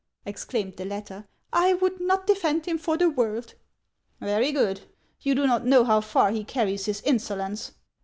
[0.25, 1.27] "exclaimed the latter;"
[1.67, 3.53] I would not defend him for the world.""
[4.19, 4.81] Very good.
[5.19, 7.73] You do not know how far he carries his insolence.